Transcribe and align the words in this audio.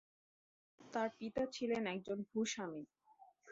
তার 0.93 1.09
পিতা 1.17 1.43
ছিলেন 1.53 1.83
একজন 1.87 2.17
ভূস্বামী। 2.29 2.83